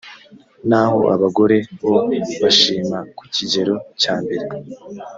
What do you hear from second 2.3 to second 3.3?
bashima ku